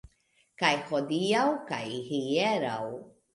Kaj 0.61 0.71
hodiaŭ 0.91 1.43
kaj 1.69 1.83
hieraŭ. 2.09 2.81